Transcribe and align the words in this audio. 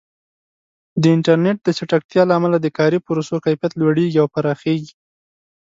د 1.01 1.03
انټرنیټ 1.15 1.57
د 1.63 1.69
چټکتیا 1.77 2.23
له 2.27 2.33
امله 2.39 2.57
د 2.61 2.67
کاري 2.77 2.99
پروسو 3.05 3.35
کیفیت 3.45 3.71
لوړېږي 3.75 4.17
او 4.23 4.27
پراخېږي. 4.33 4.93